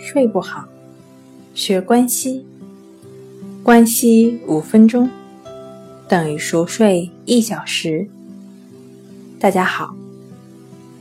[0.00, 0.64] 睡不好，
[1.54, 2.46] 学关西，
[3.64, 5.10] 关西五分钟
[6.08, 8.08] 等于熟睡一小时。
[9.40, 9.94] 大家好，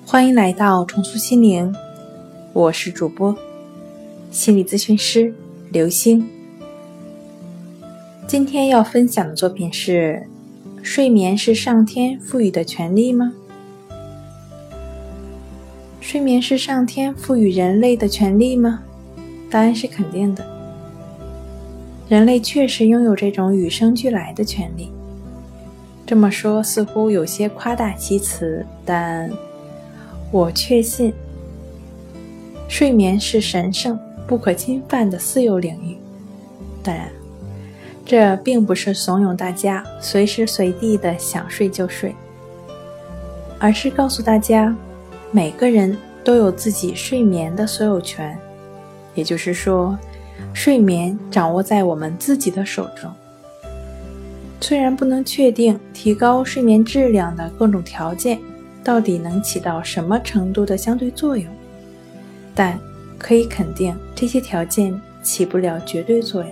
[0.04, 1.74] 欢迎来到重塑心灵，
[2.54, 3.38] 我是主播
[4.32, 5.32] 心理咨询师
[5.72, 6.28] 刘星。
[8.28, 10.28] 今天要分享的作品是：
[10.82, 13.32] 睡眠是上天赋予的权利吗？
[16.02, 18.84] 睡眠是上天赋予人类的权利吗？
[19.50, 20.46] 答案是肯定的。
[22.08, 24.92] 人类确实拥有这种与生俱来的权利。
[26.06, 29.30] 这么说似乎有些夸大其词，但
[30.32, 31.14] 我确信，
[32.70, 35.98] 睡眠是神圣不可侵犯的私有领域。
[36.82, 37.10] 当然，
[38.06, 42.16] 这并不是怂恿大家随时随地的想睡就睡，
[43.60, 44.74] 而是告诉大家。
[45.30, 48.40] 每个人都有自己睡眠的所有权，
[49.18, 49.98] 也就是说，
[50.54, 53.12] 睡眠掌握在我们自己的手中。
[54.62, 58.40] 虽然不能确定提高睡眠质量的各种条件
[58.84, 61.46] 到底能起到什么程度的相对作用，
[62.54, 62.80] 但
[63.18, 64.94] 可以肯定这些条件
[65.24, 66.52] 起不了绝对作用。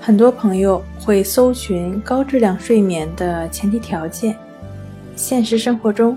[0.00, 4.36] 很多朋友会搜寻高质量睡眠的前提条件，
[5.16, 6.16] 现实生活中。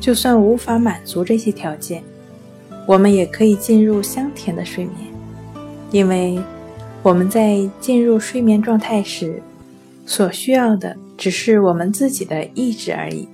[0.00, 2.02] 就算无法满足这些条件，
[2.86, 4.96] 我们也可以进入香甜的睡眠，
[5.90, 6.40] 因为
[7.02, 9.42] 我们在进入睡眠状态时，
[10.04, 13.28] 所需要的只是我们自己的意志而已。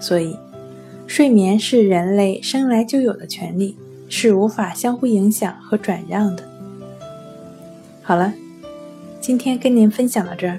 [0.00, 0.36] 所以，
[1.06, 3.76] 睡眠是人类生来就有的权利，
[4.08, 6.42] 是无法相互影响和转让的。
[8.02, 8.32] 好了，
[9.20, 10.58] 今天跟您分享到这儿，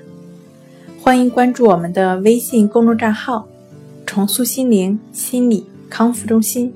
[1.02, 3.47] 欢迎关注我们的微信公众账号。
[4.05, 6.71] 重塑心灵心理康复中心，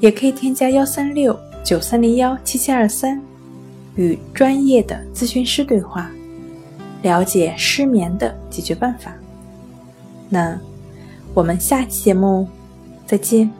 [0.00, 3.20] 也可以添加幺三六九三零幺七七二三，
[3.96, 6.10] 与专业的咨询师对话，
[7.02, 9.12] 了解失眠的解决办法。
[10.28, 10.58] 那
[11.34, 12.48] 我们下期节目
[13.06, 13.50] 再见。